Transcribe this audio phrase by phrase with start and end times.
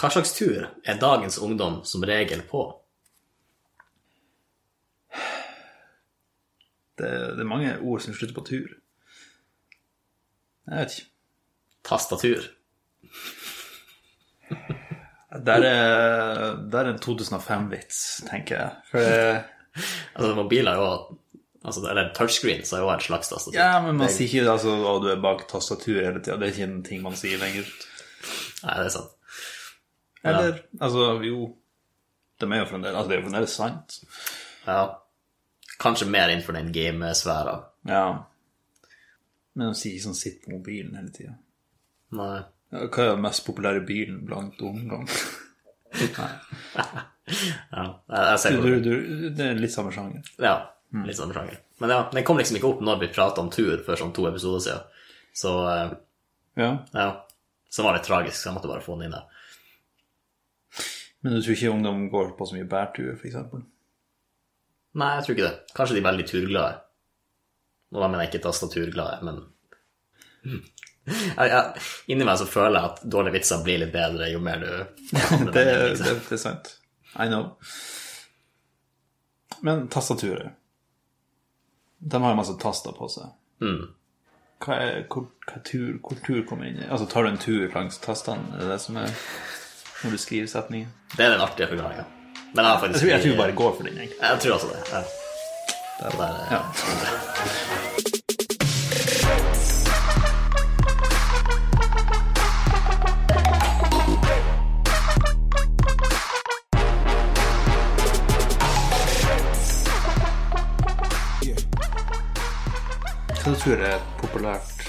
[0.00, 2.62] Hva slags tur er dagens ungdom som regel på?
[7.00, 8.72] Det, det er mange ord som slutter på tur.
[10.70, 11.06] Jeg vet ikke.
[11.88, 12.48] Tastatur.
[15.30, 18.70] Der er, der er en 2005-vits, tenker jeg.
[18.90, 18.98] For
[20.18, 21.18] Altså, mobiler er jo
[21.64, 22.10] altså, Eller
[22.66, 23.54] så er jo et slags tastatur.
[23.54, 26.36] ja, men man sier ikke altså, du er bak tastatur hele tida.
[26.36, 27.68] Det er ikke en ting man sier lenger.
[28.64, 29.16] Nei, det er sant.
[30.22, 31.56] Eller, altså, jo
[32.40, 33.98] De er jo fremdeles Altså, det er jo fremdeles sant.
[34.66, 34.80] Ja.
[35.80, 37.54] Kanskje mer innenfor den gamesfæra.
[37.88, 38.04] Ja.
[39.54, 41.36] Men de sier sånn 'sitt på mobilen' hele tida.
[42.16, 42.42] Nei.
[42.70, 45.06] Hva er den mest populære bilen blant ungdom?
[46.18, 46.32] Nei.
[47.70, 50.24] Ja, jeg, ser Du, du, du, det er litt samme sjanger.
[50.42, 50.54] Ja,
[51.06, 51.60] litt samme sjanger.
[51.78, 54.24] Men ja, den kom liksom ikke opp når vi prata om tur før sånn to
[54.26, 55.04] episoder siden.
[55.42, 55.92] Så eh,
[56.58, 56.70] Ja.
[56.96, 57.10] ja.
[57.70, 59.39] Så var det tragisk, så jeg måtte bare få den inn der.
[61.20, 63.36] Men du tror ikke ungdom går på så mye bærtur, f.eks.?
[65.00, 65.74] Nei, jeg tror ikke det.
[65.76, 66.78] Kanskje de er veldig turglade.
[67.90, 69.40] Da mener jeg ikke tastaturglade, men
[71.10, 74.62] jeg, jeg, Inni meg så føler jeg at dårlige vitser blir litt bedre jo mer
[74.62, 74.68] du
[75.54, 76.74] Det, det, det er sant.
[77.18, 77.56] I know.
[79.66, 80.54] Men tastaturet
[81.98, 83.32] De har jo masse taster på seg.
[83.60, 83.90] Mm.
[84.60, 86.86] Hva er hvor, hva tur, hvor tur kommer inn i?
[86.88, 88.54] Altså, tar du en tur langs tastene?
[88.54, 89.12] Er det det som er
[90.04, 90.88] når du skriver setningen?
[91.16, 92.04] Det er den artige forklaringa.
[92.54, 94.08] Men jeg har faktisk tror, jeg tror vi bare går for den, jeg.
[94.22, 94.82] Jeg tror også det.
[94.92, 95.02] Ja.
[96.00, 97.70] Det er bare, Ja.
[113.40, 114.84] Hva tror du er et populært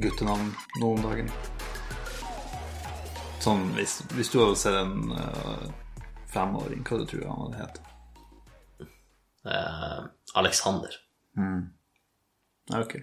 [0.00, 1.30] guttenavn nå om dagen?
[3.44, 5.64] Sånn, hvis, hvis du hadde sett en uh,
[6.32, 7.80] femåring, hva du tror du han hadde hett?
[9.44, 10.06] Uh,
[10.40, 10.94] Alexander.
[11.36, 11.66] Mm.
[12.78, 12.96] Ok.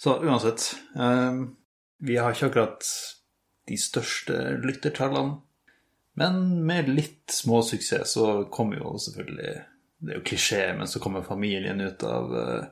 [0.00, 1.44] Så uansett uh,
[1.98, 2.88] Vi har ikke akkurat
[3.66, 5.40] de største lyttertallene.
[6.16, 9.50] Men med litt småsuksess så kommer jo selvfølgelig
[9.98, 12.64] Det er jo klisjé, men så kommer familien ut av eh,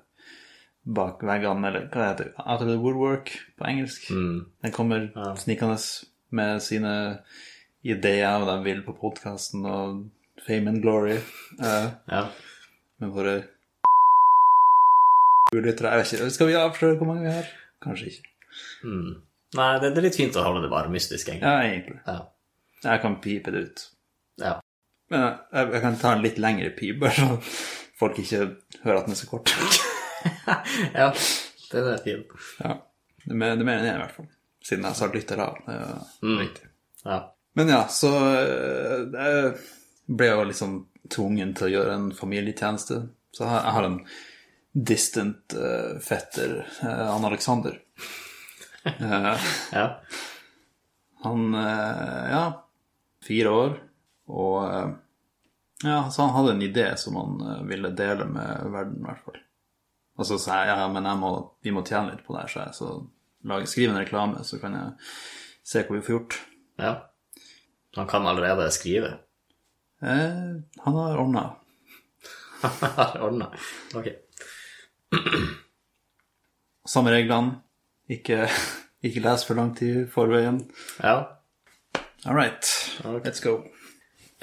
[0.86, 2.34] bak veggene, eller hva heter det?
[2.44, 4.08] Out of the woodwork på engelsk.
[4.10, 5.06] Den kommer
[5.40, 5.78] snikende
[6.34, 6.94] med sine
[7.84, 10.04] ideer, og de vil på podkasten og
[10.46, 11.18] fame and glory.
[11.60, 12.26] Uh, Ja.
[13.00, 13.36] med våre
[15.54, 15.90] lyttere.
[15.92, 17.48] Jeg vet ikke, Skal vi avsløre hvor mange vi har?
[17.84, 18.22] Kanskje ikke.
[19.54, 21.46] Nei, det, det er litt fint å holde det bare mystisk, egentlig.
[21.48, 22.00] Ja, egentlig.
[22.06, 22.16] Ja.
[22.84, 23.84] Jeg kan pipe det ut.
[24.42, 24.56] ja.
[25.12, 25.20] Men
[25.52, 27.36] jeg, jeg kan ta en litt lengre pip, bare så
[28.00, 28.38] folk ikke
[28.82, 29.52] hører at den er så kort.
[31.00, 31.10] ja.
[31.70, 32.34] Det er fint.
[32.60, 32.78] Ja.
[33.24, 34.28] Mer det enn én, i hvert fall.
[34.64, 35.78] Siden jeg sa lytter er
[36.22, 36.68] jo viktig.
[37.04, 37.18] Ja.
[37.54, 39.50] Men ja, så eh, jeg
[40.10, 40.76] ble jo liksom
[41.12, 43.00] tvungen til å gjøre en familietjeneste.
[43.34, 43.98] Så jeg jeg har en
[44.74, 47.76] distant uh, fetter, uh, han Alexander.
[48.84, 49.48] uh,
[49.78, 49.86] ja.
[51.24, 52.44] Han Ja,
[53.24, 53.76] fire år.
[54.28, 54.58] Og
[55.84, 59.38] ja, så han hadde en idé som han ville dele med verden, i hvert fall.
[60.14, 61.30] Og så sa jeg ja, men jeg må,
[61.64, 62.90] vi må tjene litt på det her, så jeg så
[63.50, 64.92] lage, skrive en reklame, så kan jeg
[65.66, 66.38] se hva vi får gjort.
[66.82, 66.94] ja.
[67.94, 69.12] Han kan allerede skrive.
[70.02, 71.44] Eh, han har ordna.
[72.60, 73.46] Har ordna.
[73.94, 74.08] Ok.
[76.94, 77.60] Samme reglene.
[78.10, 78.48] Ikke,
[79.06, 80.58] ikke les for lang tid i forveien.
[80.98, 81.38] Ja.
[82.26, 82.66] All right,
[83.22, 83.60] let's go.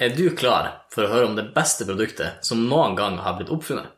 [0.00, 3.52] Er du klar for å høre om det beste produktet som noen gang har blitt
[3.52, 3.92] oppfunnet?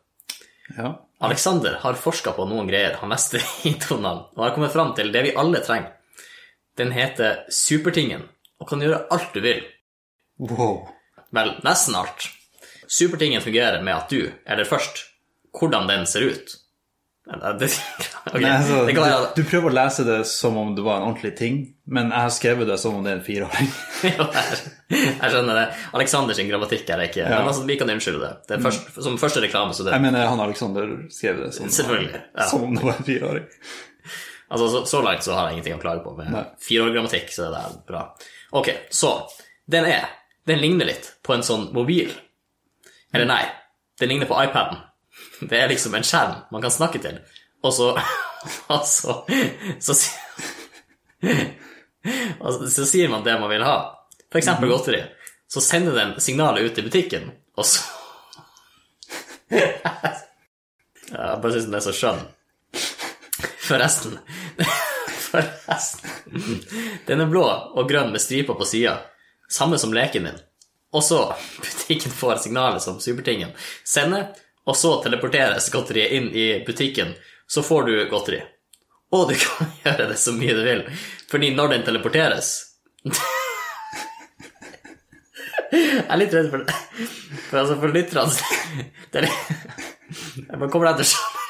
[0.75, 0.97] Ja.
[1.19, 5.13] Alexander har forska på noen greier han mestrer i Donald, og har kommet fram til
[5.15, 5.93] det vi alle trenger.
[6.79, 8.27] Den heter Supertingen,
[8.59, 9.63] og kan gjøre alt du vil.
[10.43, 10.89] Wow.
[11.35, 12.27] Vel, nesten alt.
[12.91, 15.05] Supertingen fungerer med at du, eller først,
[15.55, 16.57] hvordan den ser ut.
[17.33, 17.71] Eller, Det,
[18.27, 21.33] ok, Nei, altså, du, du prøver å lese det som om det var en ordentlig
[21.39, 21.57] ting,
[21.89, 23.71] men jeg har skrevet det som om det er en fireåring.
[24.05, 24.27] Ja,
[25.25, 25.65] jeg skjønner det.
[25.97, 27.25] Aleksanders sin grammatikk er det ikke.
[27.25, 28.33] Men altså, vi kan unnskylde det.
[28.51, 32.47] det først, som første reklame, så det Jeg mener, han Alexander skrev det som, ja.
[32.51, 33.49] som om det var en fireåring.
[34.55, 36.13] Altså, så, så langt så har jeg ingenting å klage på.
[36.19, 36.45] Med Nei.
[37.33, 38.05] så det er bra.
[38.55, 39.17] Ok, så
[39.67, 40.11] Den er
[40.45, 42.13] Den ligner litt på en sånn mobil.
[43.15, 43.45] Eller nei,
[43.97, 44.83] den ligner på iPaden.
[45.41, 47.19] Det er liksom en skjerm man kan snakke til,
[47.63, 47.95] og så
[48.69, 49.25] Og så
[49.81, 49.95] så,
[52.45, 53.77] og så, så sier man det man vil ha.
[54.29, 55.01] For eksempel godteri.
[55.49, 57.81] Så sender den signalet ut til butikken, og så
[61.15, 62.23] Jeg bare syns den er så skjønn.
[63.65, 64.19] Forresten
[65.25, 66.11] Forresten.
[67.07, 68.97] Den er blå og grønn med striper på sida.
[69.51, 70.41] Samme som leken din.
[70.95, 71.21] Og så
[71.59, 73.55] butikken får signalet som supertingen
[73.87, 74.33] sender,
[74.65, 77.13] og så teleporteres godteriet inn i butikken,
[77.47, 78.41] så får du godteri.
[79.15, 80.85] Og du kan gjøre det så mye du vil,
[81.31, 82.55] fordi når den teleporteres
[85.75, 86.75] Jeg er litt redd for det.
[87.49, 88.31] For altså, for lytterne
[89.15, 91.41] det litt- Man kommer etter sånn.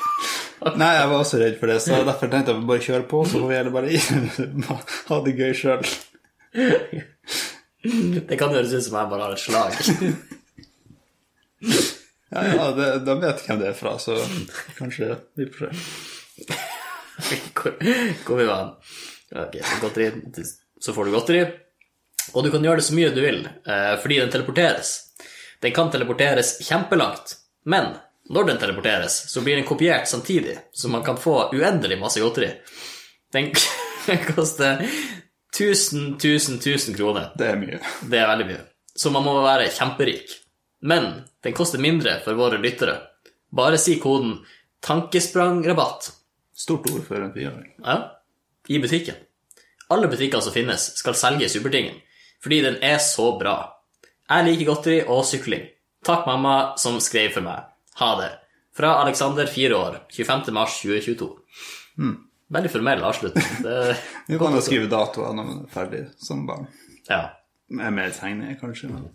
[0.81, 3.41] Nei, jeg var også redd for det, så derfor tenkte jeg bare kjøre på, så
[3.43, 3.89] får vi heller bare
[5.11, 5.83] ha det gøy sjøl.
[8.25, 9.71] Det kan høres ut som jeg bare har et slag.
[12.35, 14.17] Ja, ja, de, da vet hvem det er fra, så
[14.79, 15.83] kanskje vi får se.
[17.55, 17.77] Hvor,
[18.27, 18.73] hvor vi var
[19.39, 20.09] Ok, så godteri,
[20.83, 21.45] så får du godteri.
[22.35, 24.91] Og du kan gjøre det så mye du vil, eh, fordi den teleporteres.
[25.63, 27.37] Den kan teleporteres kjempelangt,
[27.71, 27.93] men
[28.31, 32.51] når den teleporteres, så blir den kopiert samtidig, så man kan få uendelig masse godteri.
[33.33, 33.53] Den
[34.35, 34.83] koster
[35.55, 37.31] 1000, 1000, 1000 kroner.
[37.39, 37.79] Det er mye.
[38.03, 38.63] Det er veldig mye.
[38.97, 40.31] Så man må være kjemperik.
[40.83, 42.99] Men den koster mindre for våre lyttere.
[43.55, 44.39] Bare si koden
[44.81, 46.13] 'tankesprangrabatt'
[46.55, 47.75] Stort ord for en fireåring.
[47.85, 48.21] ja,
[48.69, 49.15] i butikken.
[49.89, 51.95] Alle butikker som finnes, skal selge Supertingen,
[52.43, 53.83] fordi den er så bra.
[54.29, 55.67] Jeg liker godteri og sykling.
[56.05, 57.67] Takk, mamma, som skrev for meg.
[58.01, 58.31] Ha det.
[58.77, 60.53] Fra Alexander, fire år, 25.
[60.53, 61.29] mars 2022.
[62.49, 63.45] Veldig formell avslutning.
[64.29, 66.69] Nå kan jo skrive datoer når man er ferdig som barn.
[67.09, 67.29] ja.
[67.69, 69.07] Med er mer tegninger, kanskje, men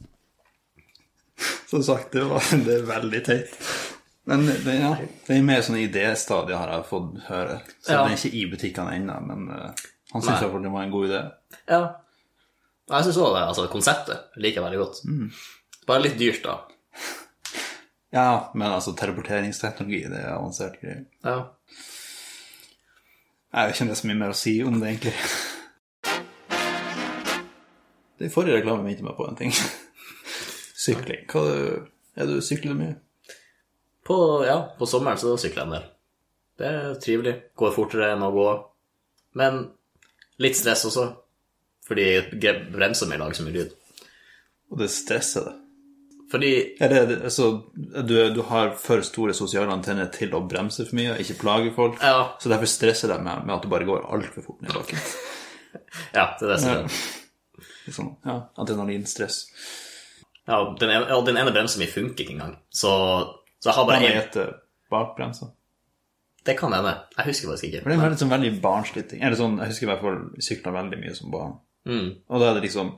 [1.70, 3.54] Som sagt, det, var, det er veldig teit.
[4.30, 4.92] Men det, ja,
[5.28, 7.60] det er mer sånn idéstadie, har jeg fått høre.
[7.82, 8.04] Så Ja.
[8.04, 11.08] den er ikke i butikkene ennå, men uh, han syns iallfall det var en god
[11.10, 11.22] idé.
[11.72, 11.82] ja.
[12.90, 13.42] Jeg syns òg det.
[13.46, 15.02] Altså, konseptet liker jeg veldig godt.
[15.86, 16.56] Bare litt dyrt, da.
[18.18, 21.04] Ja, men altså, teleporteringsteknologi, det er avansert greier.
[21.22, 21.36] Ja.
[23.54, 25.14] Jeg vet ikke om det er så mye mer å si om det, egentlig.
[28.20, 29.54] Den forrige reklamen minte meg på en ting.
[30.80, 31.26] Sykling.
[31.32, 31.44] Hva
[32.20, 32.98] er du sykler mye?
[34.08, 34.18] På,
[34.48, 35.88] ja, på sommeren så sykler jeg en del.
[36.60, 37.36] Det er trivelig.
[37.60, 38.50] Går fortere enn å gå.
[39.40, 39.62] Men
[40.42, 41.06] litt stress også,
[41.88, 42.08] fordi
[42.74, 43.74] bremser meg i lag så mye lyd.
[44.70, 45.66] Og det stresser deg.
[46.30, 50.98] Fordi Er det, altså, du, du har for store sosiale antenner til å bremse for
[51.00, 54.06] mye ikke plage folk, Ja, så derfor stresser det med, med at du bare går
[54.14, 55.02] altfor fort ned bakken.
[56.18, 57.08] ja det er det som er ja.
[57.90, 59.40] Sånn, ja, adrenalinstress.
[60.50, 62.58] Ja, den, ja, den ene bremsen min funker ikke engang.
[62.74, 62.92] Så,
[63.62, 64.18] så jeg har bare én.
[64.18, 64.54] etter
[64.90, 65.52] bakbremsa?
[66.46, 66.96] Det kan hende.
[67.18, 67.84] Jeg husker faktisk ikke.
[67.84, 69.22] For det er liksom veldig, veldig barnslig ting.
[69.22, 71.56] Eller sånn, jeg husker i hvert fall sykla veldig mye som barn.
[71.90, 72.08] Mm.
[72.26, 72.98] Og da er det liksom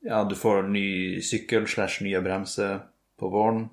[0.00, 2.78] Ja, du får ny sykkel slash nye bremser
[3.20, 3.66] på våren,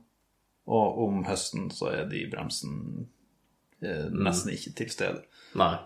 [0.68, 3.06] og om høsten så er de bremsene
[3.80, 5.22] eh, nesten ikke til stede.
[5.56, 5.78] Nei.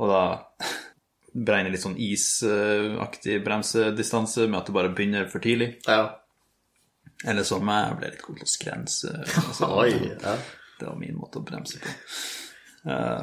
[0.00, 0.22] Og da
[1.48, 5.74] beregner litt sånn isaktig bremsedistanse med at du bare begynner for tidlig.
[5.84, 6.22] Ja.
[7.24, 9.12] Eller som jeg ble litt god til å skrense.
[9.40, 9.90] Altså, Oi.
[10.20, 10.34] Ja.
[10.76, 11.94] Det var min måte å bremse på.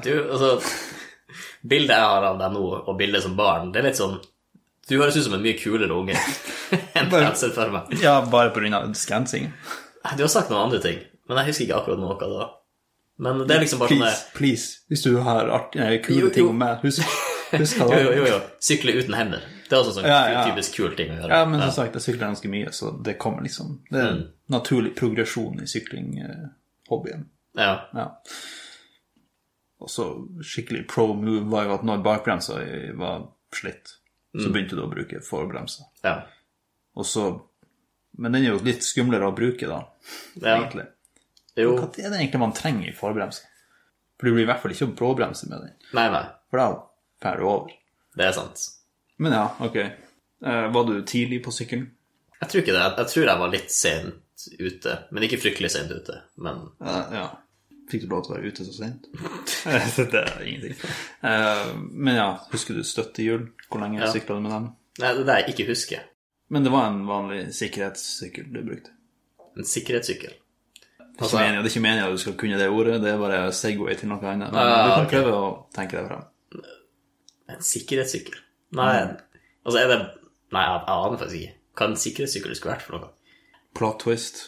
[0.03, 0.57] Du, altså
[1.63, 4.17] Bildet jeg har av deg nå, og bildet som barn, det er litt sånn
[4.89, 6.17] Du høres ut som en mye kulere unge
[6.97, 7.93] enn bare, jeg ser for meg.
[8.03, 9.47] Ja, bare av skrensing.
[10.17, 10.99] Du har sagt noen andre ting,
[11.29, 12.49] men jeg husker ikke akkurat noe da.
[13.23, 14.65] Men det er liksom bare sånn Please, please.
[14.91, 16.33] Hvis du har artig, nei, kule Jo, jo.
[16.35, 17.05] ting om meg, husk,
[17.59, 17.93] husk du?
[17.93, 18.39] Jo, jo, jo.
[18.59, 19.43] Sykle uten hender.
[19.69, 20.41] Det er også sånn Ja, ja.
[20.47, 21.29] typisk kul ting å gjøre.
[21.29, 24.17] Ja, men som sagt, jeg sykler ganske mye, så det kommer liksom Det er en
[24.23, 24.27] Mm.
[24.49, 27.25] naturlig progresjon i sykling-hobbyen.
[27.55, 27.71] Ja.
[27.93, 28.07] Ja.
[29.83, 30.05] Og så
[30.43, 32.59] skikkelig pro move var jo at når bakbremsa
[32.97, 33.95] var slitt,
[34.33, 35.83] så begynte du å bruke forbremsa.
[36.03, 36.21] ja.
[36.95, 37.41] Og så
[38.15, 39.87] Men den er jo litt skumlere å bruke, da,
[40.39, 40.59] ja.
[40.61, 40.83] egentlig.
[41.57, 41.71] Jo.
[41.79, 43.41] Hva er det egentlig man trenger i forbremsa?
[44.19, 46.21] For du blir i hvert fall ikke å bråbremse med den, Nei, nei.
[46.51, 46.67] for da
[47.23, 47.71] drar du over.
[48.17, 48.65] Det er sant.
[49.23, 49.75] Men ja, ok.
[49.79, 51.87] Eh, var du tidlig på sykkelen?
[52.41, 52.83] Jeg tror ikke det.
[52.99, 54.97] Jeg tror jeg var litt sent ute.
[55.15, 56.19] Men ikke fryktelig sent ute.
[56.43, 57.29] Men Eh, ja.
[57.91, 59.07] Fikk du lov til å være ute så sent?
[60.11, 60.75] det er ingenting.
[61.23, 63.49] Eh, men ja, husker du støttehjul?
[63.69, 64.07] Hvor lenge Ja.
[64.11, 64.69] sykla du med dem?
[64.99, 66.05] Nei, det er det jeg ikke husker.
[66.53, 68.91] Men det var en vanlig sikkerhetssykkel du brukte.
[69.57, 70.31] En sikkerhetssykkel.
[70.33, 73.51] Er, Altså- det er ikke meninga at du skal kunne det ordet, det er bare
[73.53, 74.51] Segway til noe annet.
[74.51, 75.19] Men Ah, du kan okay.
[75.21, 76.23] prøve å tenke deg frem.
[77.51, 78.37] En sikkerhetssykkel?
[78.77, 78.93] Nei,
[79.65, 79.99] altså er det
[80.53, 81.55] Nei, jeg, jeg aner faktisk ikke.
[81.73, 83.07] Hva en sikkerhetssykkel skulle vært for noe.
[83.73, 84.41] Plot twist.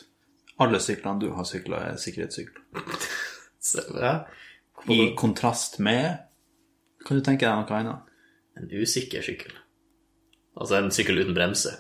[0.62, 2.62] Alle syklene du har sykla, er sikkerhetssykler.
[3.98, 4.20] Ja.
[4.94, 6.20] I kontrast med
[7.02, 8.12] Kan du tenke deg noe annet?
[8.54, 9.56] En usikker sykkel.
[10.54, 11.74] Altså en sykkel uten bremse.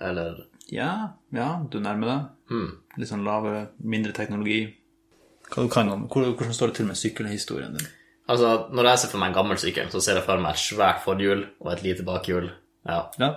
[0.00, 2.24] Eller Ja, ja, du nærmer deg.
[2.48, 2.70] Mm.
[2.96, 4.62] Litt sånn lavere, mindre teknologi.
[5.52, 7.92] Hva du kan om, Hvordan står det til med sykkelhistorien din?
[8.28, 10.60] Altså, når jeg ser for meg en gammel sykkel, så ser jeg for meg et
[10.60, 12.50] svært forhjul og et lite bakhjul.
[12.88, 12.98] Ja.
[13.18, 13.30] Ja,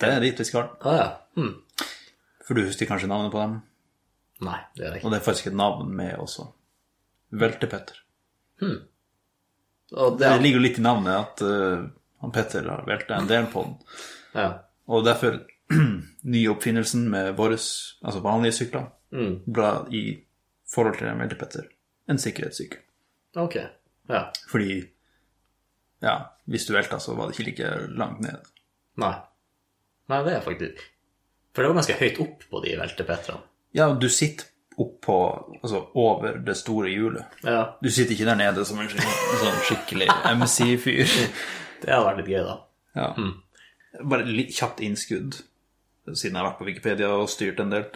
[0.00, 0.68] det er dit vi skal.
[0.86, 1.06] Ah, ja.
[1.36, 1.54] hmm.
[2.46, 3.56] For du husker kanskje navnet på dem?
[4.46, 5.06] Nei, det gjør jeg ikke.
[5.08, 6.46] Og det er faktisk et navn med også.
[7.42, 7.98] Veltepetter.
[9.96, 11.86] Og Det det, ligger jo litt i navnet at uh,
[12.22, 13.76] han Petter har velta en del på den.
[14.34, 14.48] ja.
[14.86, 15.40] Og derfor
[16.34, 19.36] nyoppfinnelsen med våre altså vanlige sykler Mm.
[19.54, 20.00] ble i
[20.74, 21.68] forhold til en veltepetter
[22.10, 22.80] en sikkerhetssykkel.
[23.38, 23.54] Ok.
[24.08, 24.24] Ja.
[24.50, 24.80] Fordi
[26.04, 28.42] ja, hvis du velta, så var det ikke like langt ned.
[29.00, 29.14] Nei.
[30.12, 30.82] Nei, det er faktisk
[31.56, 33.40] For det var ganske høyt opp på de veltepetrene.
[33.76, 34.46] Ja, du sitter
[34.78, 35.14] oppå
[35.62, 37.24] Altså over det store hjulet.
[37.44, 37.62] Ja.
[37.82, 41.08] Du sitter ikke der nede som en, skik- sånn skikkelig MC-fyr.
[41.80, 42.56] Det hadde vært litt gøy, da.
[42.96, 43.08] Ja.
[44.04, 45.38] Bare litt kjapt innskudd,
[46.12, 47.86] siden jeg har vært på Wikipedia og styrt en del.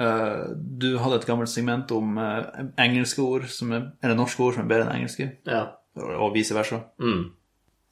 [0.00, 0.44] Eh,
[0.80, 4.64] du hadde et gammelt segment om eh, engelske ord, som er, eller norske ord som
[4.64, 5.66] er bedre enn engelske, Ja.
[6.00, 6.78] og vice versa.
[7.02, 7.26] Mm.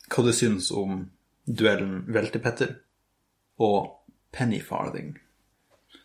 [0.09, 1.03] Hva du syns om
[1.45, 2.77] duellen Veltepetter
[3.61, 3.91] og
[4.33, 5.17] Penny Farthing?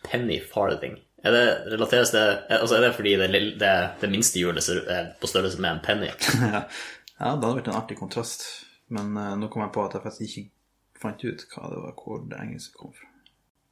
[0.04, 0.98] Penny farthing.
[1.24, 3.28] Er det, relateres det Altså, er det fordi det,
[3.60, 3.70] det,
[4.02, 6.10] det minste hjulet er på størrelse med en penny?
[6.42, 8.44] ja, det hadde vært en artig kontrast,
[8.92, 11.94] men eh, nå kom jeg på at jeg faktisk ikke fant ut hva det var,
[11.96, 13.08] hvor det engelske kom fra.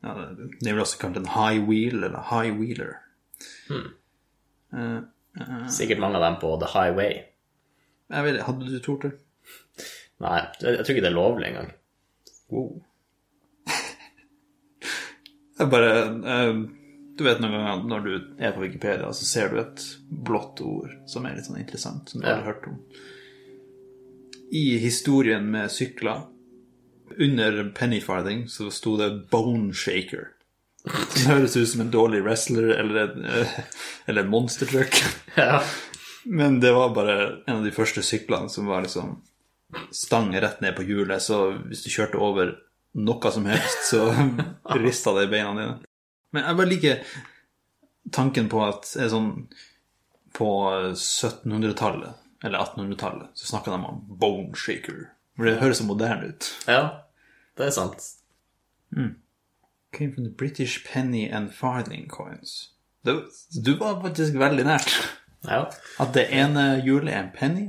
[0.02, 2.96] Ja, det, er vel også kalt en high wheel, eller high wheeler.
[3.70, 5.00] Eh,
[5.72, 7.20] Sikkert mange av dem på The Highway.
[8.12, 9.12] jeg vet, hadde du tort det?
[10.20, 11.70] Nei, jeg, jeg tror ikke det er lovlig engang.
[12.52, 12.82] Wow.
[15.58, 16.60] Jeg bare uh,
[17.16, 19.82] Du vet noen ganger når du er på Wikipedia, så ser du et
[20.26, 22.36] blått ord som er litt sånn interessant, som du Ja.
[22.40, 22.78] har hørt om.
[24.52, 26.26] I historien med sykler,
[27.18, 30.30] under pennyfarthing så sto det bone shaker.
[30.84, 33.58] Det høres ut som en dårlig wrestler eller en, eh,
[34.06, 35.02] eller en monster truck.
[35.34, 35.62] Ja.
[36.24, 39.20] Men det var bare en av de første syklene som var liksom
[39.90, 42.56] stang rett ned på hjulet, så hvis du kjørte over
[42.92, 44.10] noe som helst, så
[44.84, 45.78] rista det i beina dine.
[46.32, 47.14] Men jeg bare liker
[48.12, 49.48] tanken på at sånn
[50.32, 50.48] På
[50.96, 55.10] 1700-tallet, eller 1800-tallet, så snakka de om bone shaker.
[55.36, 56.50] For det høres så moderne ut.
[56.68, 56.82] ja,
[57.58, 58.04] det er sant.
[58.92, 62.70] Came from the British penny and farthing coins.
[63.04, 63.24] Du,
[63.64, 64.92] du var faktisk veldig nært.
[65.42, 65.66] Ja.
[65.98, 67.64] At det ene hjulet er en penny,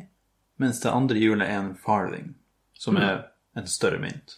[0.62, 2.36] mens det andre hjulet er en farthing,
[2.78, 3.24] som er
[3.58, 4.38] en større mynt.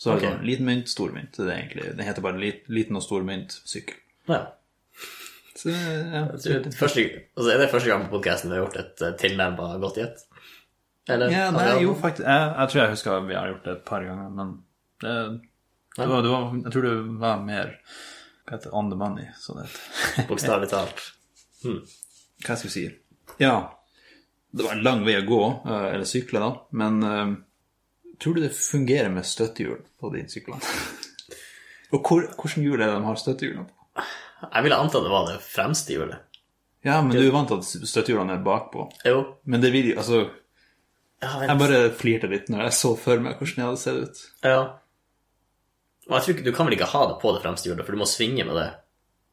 [0.00, 0.30] Så okay.
[0.30, 1.34] sånn liten mynt, stor mynt.
[1.36, 4.00] Det er egentlig, det heter bare lit, liten og stor mynt, sykkel.
[4.30, 4.46] ja.
[5.60, 6.22] Så, ja.
[6.40, 7.02] Tror det er første,
[7.36, 10.22] altså, er det første gang på podkasten vi har gjort et uh, tilnærma godt gjett?
[11.14, 11.34] Eller?
[11.34, 12.26] ja, nei, jo, faktisk.
[12.26, 14.54] Jeg, jeg tror jeg husker vi har gjort det et par ganger, men
[15.02, 15.16] det,
[15.96, 17.76] det var, det var, jeg tror det var mer
[18.46, 20.24] hva heter on the money, sånn heter.
[20.30, 21.04] Bokstavelig talt.
[21.62, 22.86] Hva skal vi si?
[23.38, 23.54] Ja,
[24.50, 26.50] det var en lang vei å gå, eh, eller sykle da,
[26.82, 27.34] men eh,
[28.22, 30.62] tror du det fungerer med støttehjul på de syklene?
[31.94, 34.04] Og hvor, hvordan hjul er det de har støttehjulene på?
[34.46, 36.26] Jeg ville anta det var det fremste hjulet.
[36.86, 38.86] Ja, men du er vant til at støttehjulene er bakpå.
[39.04, 39.24] Jo.
[39.44, 40.22] Men det vil altså,
[41.20, 44.22] Jeg bare flirte litt når jeg så for meg hvordan jeg hadde sett ut.
[44.46, 44.60] ja.
[46.10, 47.94] Og jeg tror ikke, Du kan vel ikke ha det på det fremste hjulet, for
[47.94, 48.70] du må svinge med det.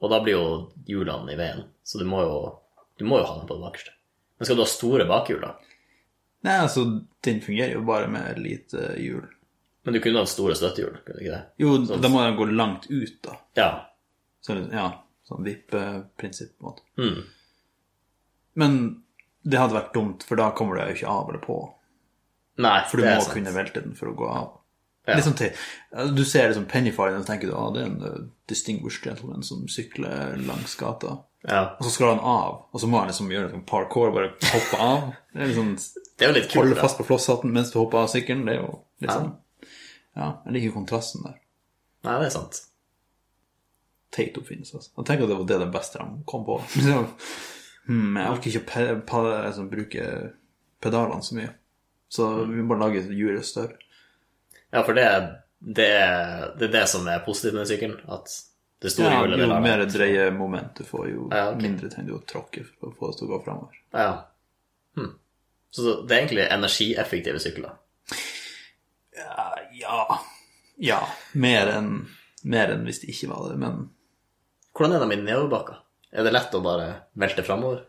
[0.03, 0.49] Og da blir jo
[0.85, 1.63] hjulene i veien.
[1.81, 2.35] Så du må jo,
[2.99, 3.95] du må jo ha den på det bakerste.
[4.37, 5.55] Men skal du ha store bakhjul, da?
[6.45, 6.83] Nei, altså,
[7.25, 9.23] den fungerer jo bare med lite hjul.
[9.87, 11.41] Men du kunne ha store støttehjul, kunne du ikke det?
[11.63, 13.39] Jo, da må de gå langt ut da.
[13.57, 13.69] Ja.
[14.45, 14.85] Så, ja,
[15.25, 16.85] sånn vippeprinsipp på en måte.
[17.01, 17.23] Mm.
[18.61, 18.77] Men
[19.47, 21.57] det hadde vært dumt, for da kommer det jo ikke av eller på.
[22.57, 23.33] Nei, For du må sant.
[23.35, 24.47] kunne velte den for å gå av.
[25.07, 25.15] Ja.
[25.23, 25.53] Sånn til,
[26.17, 28.15] du ser liksom Pennyfire og tenker du ah, det er en uh,
[28.51, 31.13] distinguished gentleman som sykler langs gata.
[31.47, 31.61] Ja.
[31.77, 34.79] Og så skal han av, og så må han liksom gjøre sånn parkour bare hoppe
[34.83, 35.05] av.
[35.31, 35.69] Det er liksom,
[36.17, 36.59] Det er jo litt kult.
[36.65, 38.43] Holde fast på flosshatten mens du hopper av sykkelen.
[38.49, 39.19] Det er jo litt Ja.
[39.21, 39.35] sånn
[40.17, 41.37] Ja, jeg liker kontrasten der.
[42.03, 42.59] Nei, det er sant.
[44.11, 44.91] Teit oppfinnelse, altså.
[44.97, 46.59] Jeg tenker at det var det det beste de kom på.
[47.87, 50.05] Hmm, jeg orker ikke å pe pe altså, bruke
[50.83, 51.53] pedalene så mye.
[52.09, 53.75] Så vi må bare lage hjulet større.
[54.71, 55.07] Ja, for det,
[55.59, 57.97] det, er, det er det som er positivt med sykkelen.
[58.11, 58.31] At
[58.83, 59.89] det store Ja, hjulet jo mer være.
[59.91, 61.61] dreiemoment du får, jo Ja, okay.
[61.65, 63.81] mindre trenger du å tråkke for å få det til å gå fremover.
[63.95, 64.09] Ja.
[64.97, 65.11] Hm.
[65.73, 67.75] Så det er egentlig energieffektive sykler.
[69.17, 70.19] Ja, ja.
[70.77, 71.01] ja.
[71.33, 73.87] Mer enn hvis det ikke var det, men
[74.77, 75.79] Hvordan er de i nedoverbakker?
[76.13, 77.83] Er det lett å bare velte framover?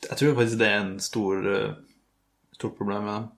[0.00, 1.74] jeg tror faktisk det er en stor, eh,
[2.60, 3.28] stort problem med dem.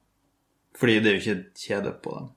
[0.79, 2.29] Fordi det er jo ikke et kjede på dem.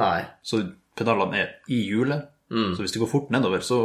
[0.00, 0.20] Nei.
[0.42, 0.62] Så
[0.98, 2.28] pedalene er i hjulet.
[2.52, 2.74] Mm.
[2.76, 3.78] Så hvis det går fort nedover, så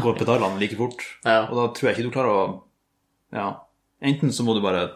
[0.00, 1.04] går pedalene like fort.
[1.28, 1.44] Ja.
[1.48, 2.44] Og da tror jeg ikke du klarer å
[3.36, 3.48] Ja.
[4.00, 4.86] Enten så må du bare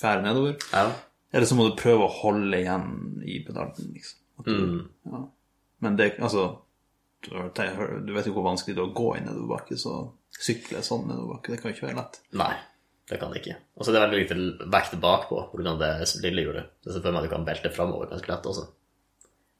[0.00, 0.56] fære nedover.
[0.72, 0.90] Ja.
[1.32, 4.22] Eller så må du prøve å holde igjen i pedalen, liksom.
[4.44, 4.56] Du,
[5.08, 5.20] ja.
[5.84, 6.46] Men det, altså
[7.24, 9.98] du du vet jo hvor vanskelig det er å gå i nedoverbakke, så
[10.36, 12.18] sykle sånn nedoverbakke, det kan jo ikke være lett.
[12.38, 12.52] Nei,
[13.06, 13.56] det kan det ikke.
[13.76, 15.74] Og så er det veldig lite vekt bakpå pga.
[15.78, 15.90] det
[16.24, 16.70] lille hjulet.
[16.82, 18.66] Så for meg du kan belte framover ganske lett også.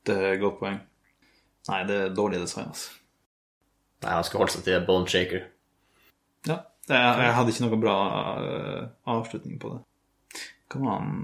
[0.07, 0.81] Det er et godt poeng.
[1.67, 2.91] Nei, det er dårlig design, altså.
[4.03, 5.47] Nei, han skal holde seg til bone shaker.
[6.47, 7.95] Ja, jeg, hadde ikke noe bra
[8.39, 10.43] eh, avslutning på det.
[10.71, 11.15] Hva var han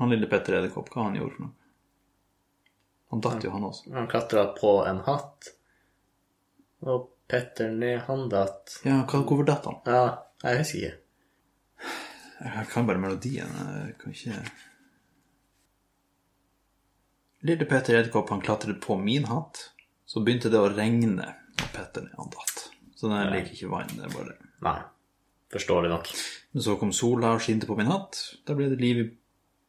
[0.00, 1.52] Han lille Petter Edderkopp, hva han gjorde for noe?
[3.12, 3.90] Han datt jo, han også.
[3.92, 5.50] Han klatra på en hatt,
[6.88, 8.78] og Petter ned, han datt.
[8.88, 9.78] Ja, hvorfor datt han?
[9.86, 10.02] Ja,
[10.42, 10.96] jeg husker ikke.
[12.42, 13.50] Jeg kan bare melodien.
[13.54, 14.42] Jeg kan ikke
[17.42, 19.72] Lille Petter Edderkopp han klatret på min hatt.
[20.06, 22.66] Så begynte det å regne, da Petter han datt.
[22.94, 23.90] Så den liker ikke vann.
[23.96, 24.36] det er bare...
[24.62, 24.76] Nei,
[25.50, 26.10] forståelig nok.
[26.54, 28.20] Men så kom sola og skinte på min hatt.
[28.46, 29.08] Da ble det liv i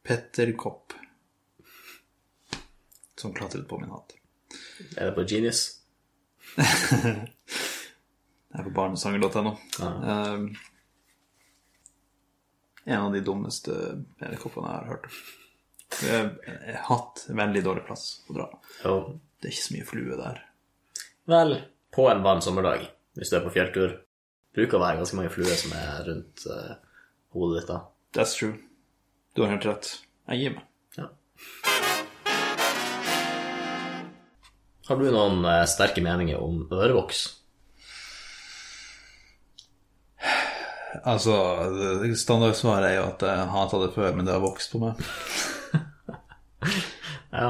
[0.06, 0.94] Petterkopp.
[3.18, 4.14] Som klatret på min hatt.
[4.94, 5.64] Er det på Genius?
[8.54, 9.56] Det er på barnesanger.no.
[9.80, 9.88] Ja.
[10.36, 10.44] Um,
[12.84, 13.74] en av de dummeste
[14.20, 15.06] edderkoppene jeg har hørt.
[16.04, 18.48] Jeg har hatt veldig dårlig plass å dra.
[18.82, 18.96] Jo.
[19.40, 20.40] Det er ikke så mye flue der.
[21.30, 21.54] Vel,
[21.94, 23.96] på en varm sommerdag, hvis du er på fjelltur,
[24.56, 26.74] bruker å være ganske mange fluer som er rundt uh,
[27.36, 27.78] hodet ditt da.
[28.16, 28.58] That's true.
[29.34, 29.90] Du har helt rett.
[30.32, 30.66] Jeg gir meg.
[30.98, 31.08] Ja.
[34.84, 37.26] Har du noen uh, sterke meninger om ørevoks?
[41.02, 41.36] Altså,
[42.20, 45.00] standardsvaret er jo at jeg har tatt det før, men det har vokst på meg.
[47.34, 47.48] Ja,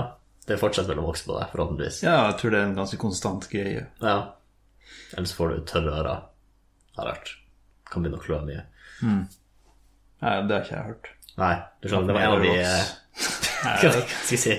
[0.48, 1.98] det fortsetter vel å vokse på deg, forhåpentligvis.
[2.06, 3.82] Ja, jeg tror det er en ganske konstant greie.
[4.00, 4.14] Ja.
[5.12, 6.22] Eller så får du tørre ører.
[6.96, 7.32] Har jeg hørt.
[7.90, 8.62] Kan begynne å klø mye.
[9.04, 11.10] Nei, det har ikke jeg hørt.
[11.36, 12.92] Nei, du skjønner, det var en av de eh,
[13.64, 14.56] Hva skal jeg si?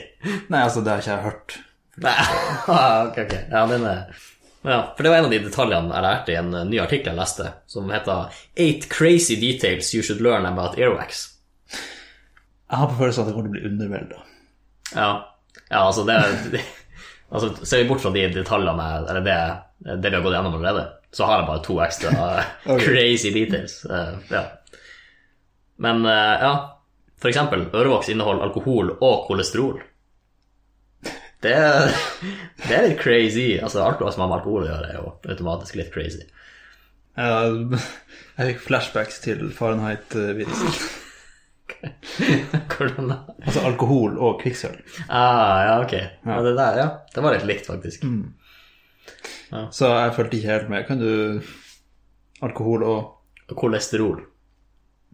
[0.52, 1.58] Nei, altså, det har ikke jeg hørt.
[2.06, 2.16] Nei,
[2.76, 3.36] ah, ok, ok.
[3.54, 4.24] Ja, den er...
[4.66, 7.12] Ja, for det var en av de detaljene jeg lærte i en eh, ny artikkel
[7.14, 11.28] jeg leste, som heter Eight crazy details you should learn about earwax.
[12.66, 14.24] Jeg har på følelsen at jeg kommer til å bli undervelda.
[14.96, 15.10] Ja,
[15.70, 16.18] ja altså det,
[16.54, 16.64] det
[17.30, 19.40] altså, Ser vi bort fra de detaljene, eller det,
[20.02, 22.14] det vi har gått gjennom allerede, så har jeg bare to ekstra
[22.74, 22.86] okay.
[22.88, 23.84] crazy details.
[23.86, 24.48] eh, ja.
[25.86, 26.54] Men eh, ja,
[27.22, 29.78] for eksempel, ørevoks inneholder alkohol og kolesterol.
[31.44, 31.96] Det, er-
[32.68, 33.58] det er litt crazy.
[33.62, 36.24] Altså, alt som har med alkohol å gjøre, er jo automatisk litt crazy.
[37.16, 37.76] Uh,
[38.38, 41.02] jeg fikk flashbacks til Fahrenheit-viruset.
[42.76, 43.18] Hvordan da?
[43.42, 44.82] Altså alkohol og kvikksølv.
[45.10, 45.94] Ah, ja, ok.
[46.26, 46.88] Ja, det der, ja.
[47.14, 48.04] Det var litt likt, faktisk.
[49.76, 50.86] Så jeg fulgte ikke helt med.
[50.88, 51.42] Kan du
[52.44, 54.18] Alkohol og kolesterol.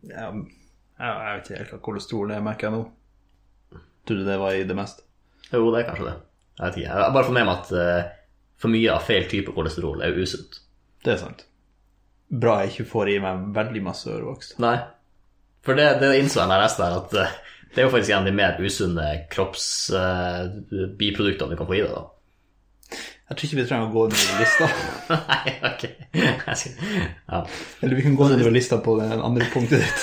[0.10, 3.82] ja, jeg vet ikke helt hva kolesterol er, merker jeg nå.
[4.08, 5.04] Trodde det var i det meste.
[5.52, 6.16] Jo, det er kanskje det.
[6.58, 6.88] Jeg vet ikke.
[6.88, 8.04] Jeg har bare fått med meg at eh,
[8.62, 10.52] for mye av feil type kolesterol er usunt.
[11.02, 11.40] Det er sant.
[12.32, 14.48] Bra jeg ikke får i meg veldig masse ørevoks.
[14.64, 14.78] Nei.
[15.66, 17.32] For det, det innså jeg da jeg leste her, at eh,
[17.72, 21.94] det er jo faktisk en av de mer usunne kroppsbiproduktene du kan få i deg,
[21.96, 22.04] da.
[23.32, 24.66] Jeg tror ikke vi trenger å gå nedover lista.
[25.32, 25.84] Nei, ok.
[27.32, 27.40] Ja.
[27.80, 30.00] Eller vi kan gå nedover lista på det andre punktet ditt.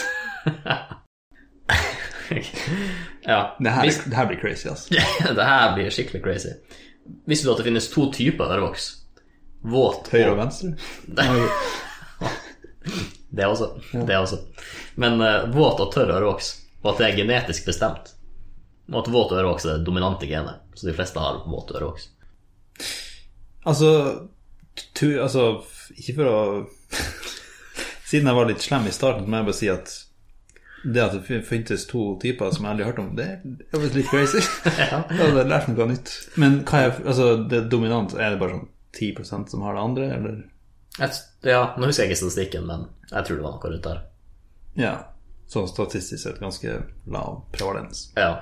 [3.28, 3.40] ja.
[3.60, 4.94] Det her, Hvis, det her blir crazy, altså.
[5.38, 6.54] det her blir skikkelig crazy.
[7.28, 8.88] Visste du at det finnes to typer ørevoks?
[9.68, 10.74] Våt Høyre og venstre.
[13.28, 13.66] Det også.
[13.92, 14.38] Det også.
[14.96, 16.48] Men uh, våt og tørr ørevoks,
[16.82, 18.14] og at det er genetisk bestemt.
[18.88, 22.08] Og at våt ørevoks er det dominante genet, så de fleste har våt ørevoks.
[23.68, 23.90] Altså,
[24.96, 25.60] tu, altså
[25.98, 26.38] Ikke for å
[28.08, 29.92] Siden jeg var litt slem i starten, må jeg bare si at
[30.84, 33.96] det at det fintes to typer som jeg aldri har hørt om, det er visst
[33.98, 34.42] litt crazy.
[34.78, 35.02] Ja.
[35.10, 36.12] Jeg hadde lært noe nytt.
[36.38, 40.10] Men hva er altså, det dominant, er det bare sånn 10% som har det andre,
[40.16, 40.38] eller?
[40.98, 44.04] Jeg, ja, nå husker jeg ikke statistikken, men jeg tror det var noe rundt der.
[44.78, 44.94] Ja.
[45.48, 48.08] Sånn statistisk sett ganske lav prevalens.
[48.18, 48.32] Ja.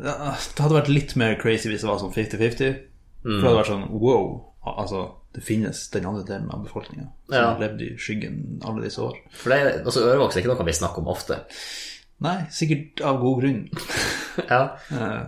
[0.00, 2.78] Det hadde vært litt mer crazy hvis det var sånn 50-50.
[3.20, 4.30] For det hadde vært sånn wow,
[4.64, 5.02] altså
[5.34, 7.44] det finnes den andre delen av befolkninga som Ja.
[7.52, 9.16] har levd i skyggen alle disse år.
[9.30, 11.36] For det, altså, ørevoks er ikke noe vi snakker om ofte.
[12.20, 13.60] Nei, sikkert av god grunn.
[14.50, 14.76] Ja.
[14.90, 15.22] Eh,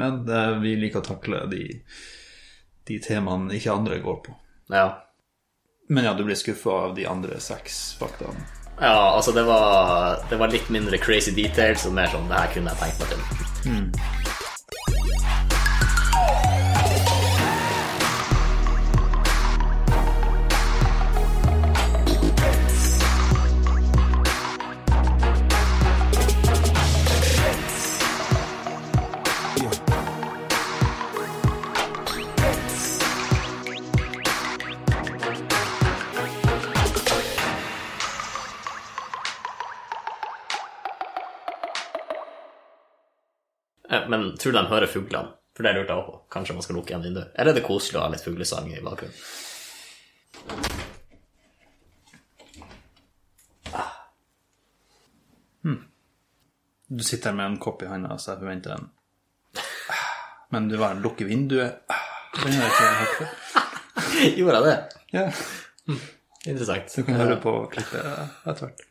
[0.00, 1.64] Men eh, vi liker å takle de,
[2.88, 4.34] de temaene ikke andre går på.
[4.70, 4.88] ja.
[5.90, 8.44] Men ja, du blir skuffa av de andre seks faktaene.
[8.80, 12.52] Ja, altså det var, det var litt mindre crazy details og mer sånn det her
[12.54, 13.20] kunne jeg tenkt meg til.
[13.72, 14.39] Eh,
[43.90, 45.36] Men tror du de hører fuglene?
[45.56, 46.20] For det lurte jeg også på.
[46.32, 47.32] Kanskje man skal lukke igjen vinduet?
[47.34, 49.16] Eller er det koselig å ha litt fuglesang i bakgrunnen?
[56.90, 58.88] Du sitter med en kopp i hånda, så jeg forventer en
[60.50, 61.84] Men du bare lukker vinduet
[62.34, 63.28] Den har jeg ikke hørt før.
[64.40, 65.02] Gjorde jeg det?
[65.14, 65.26] Ja,
[66.50, 66.90] Interessant.
[66.96, 68.82] du kan høre på klippet etter hvert.